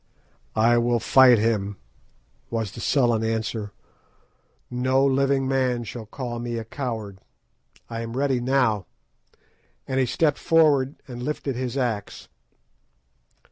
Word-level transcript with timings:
"I 0.55 0.79
will 0.79 0.99
fight 0.99 1.37
him," 1.37 1.77
was 2.49 2.71
the 2.71 2.81
sullen 2.81 3.23
answer. 3.23 3.71
"No 4.71 5.05
living 5.05 5.47
man 5.47 5.83
shall 5.83 6.07
call 6.07 6.39
me 6.39 6.57
a 6.57 6.65
coward. 6.65 7.19
I 7.87 8.01
am 8.01 8.17
ready 8.17 8.39
now!" 8.39 8.87
and 9.87 9.99
he 9.99 10.07
stepped 10.07 10.39
forward 10.39 10.95
and 11.07 11.21
lifted 11.21 11.55
his 11.55 11.77
axe. 11.77 12.29